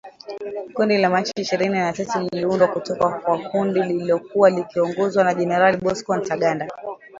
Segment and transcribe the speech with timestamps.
[0.73, 6.15] Kundi la Machi ishirini na tatu liliundwa kutoka kwa kundi lililokuwa likiongozwa na Jenerali Bosco
[6.17, 6.73] Ntaganda la